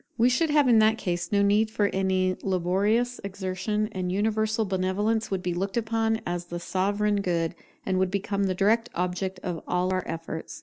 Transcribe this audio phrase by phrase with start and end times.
[0.17, 5.29] We should have in that case no need for any laborious exertion; and universal benevolence
[5.29, 7.53] would be looked upon as the sovereign good,
[7.85, 10.59] and would become the direct object of all our efforts.